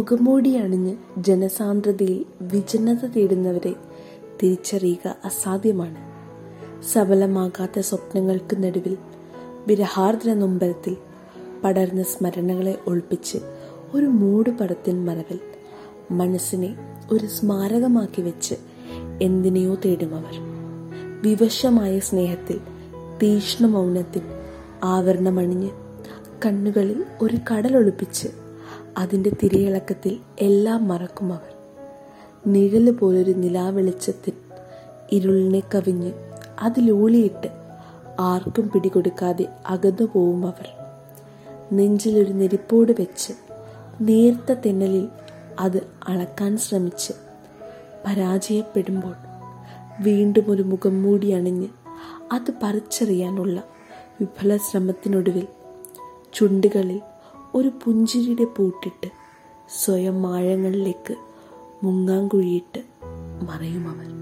[0.00, 3.74] മുഖംമൂടി അണിഞ്ഞ് ജനസാന്ദ്രതയിൽ വിജനത തേടുന്നവരെ
[4.42, 6.00] തിരിച്ചറിയുക അസാധ്യമാണ്.
[6.82, 8.96] സഫലമാകാത്ത സ്വപ്നങ്ങൾക്ക് നടുവിൽ
[9.66, 10.96] വിരഹാർദ്ര നൊമ്പരത്തിൽ
[11.64, 13.38] പടർന്ന സ്മരണകളെ ഒളിപ്പിച്ച്
[13.94, 15.40] ഒരു മൂട് പടത്തിൻ മറവിൽ
[16.10, 16.76] മനസ്സിനെ
[17.12, 18.54] ഒരു സ്മാരകമാക്കി വെച്ച്
[19.22, 20.36] എന്തിനെയോ തേടുമവർ
[21.22, 22.60] വിവശമായ സ്നേഹത്തിൽ
[23.22, 24.22] തീക്ഷ്ണ മൗനത്തിൽ
[24.84, 25.70] ആവരണമണിഞ്ഞ്
[26.46, 28.43] കണ്ണുകളിൽ ഒരു കടലൊളിപ്പിച്ച്
[28.98, 31.54] അതിന്റെ തിരയിളക്കത്തിൽ എല്ലാം മറക്കും അവർ
[32.46, 34.32] നിഴൽ പോലൊരു നിലാവെളിച്ചത്തിൽ
[35.12, 36.12] ഇരുളിനെ കവിഞ്ഞ്
[36.62, 37.48] അതിലൂളിയിട്ട്
[38.20, 40.68] ആർക്കും പിടികൊടുക്കാതെ അകന്നു പോവും അവർ
[41.72, 43.32] നെഞ്ചിലൊരു നെരിപ്പോട് വെച്ച്
[44.00, 45.08] നേർത്ത തെന്നലിൽ
[45.60, 47.12] അത് അളക്കാൻ ശ്രമിച്ച്
[48.06, 49.14] പരാജയപ്പെടുമ്പോൾ
[50.00, 51.68] വീണ്ടും ഒരു മുഖം മൂടി അണിഞ്ഞ്
[52.32, 53.62] അത് പറിച്ചറിയാനുള്ള
[54.20, 55.46] വിഫല ശ്രമത്തിനൊടുവിൽ
[56.34, 57.00] ചുണ്ടുകളിൽ
[57.54, 59.08] ഒരു പുഞ്ചിരിയുടെ പൂട്ടിട്ട്
[59.68, 61.14] സ്വയം ആഴങ്ങളിലേക്ക്
[61.84, 62.82] മുങ്ങാങ്കുഴിയിട്ട്
[63.44, 64.13] മറയും അവൻ.